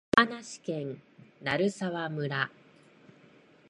[0.17, 0.99] 山梨県
[1.43, 2.49] 鳴沢村